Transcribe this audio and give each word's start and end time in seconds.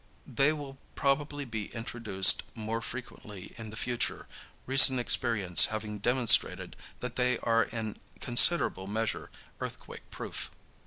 They 0.25 0.51
will 0.51 0.79
probably 0.95 1.45
be 1.45 1.67
introduced 1.75 2.41
more 2.55 2.81
frequently 2.81 3.53
in 3.59 3.69
the 3.69 3.77
future, 3.77 4.25
recent 4.65 4.99
experience 4.99 5.65
having 5.65 5.99
demonstrated 5.99 6.75
that 7.01 7.17
they 7.17 7.37
are 7.37 7.65
in 7.65 7.99
considerable 8.19 8.87
measure 8.87 9.29
earthquake 9.59 10.09
proof. 10.09 10.49